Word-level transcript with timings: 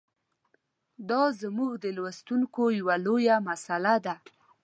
دا 1.09 1.23
زموږ 1.41 1.71
د 1.83 1.85
لوستونکو 1.97 2.63
یوه 2.79 2.95
لویه 3.05 3.35
مساله 3.49 3.95
ده. 4.05 4.15